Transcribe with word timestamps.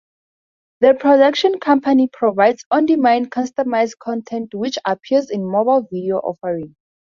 The 0.79 0.95
production 0.95 1.59
company 1.59 2.09
provides 2.11 2.65
on 2.71 2.87
demand-customized 2.87 3.99
content, 3.99 4.51
which 4.55 4.79
appears 4.83 5.29
in 5.29 5.45
mobile 5.45 5.83
video 5.91 6.17
offering. 6.17 6.75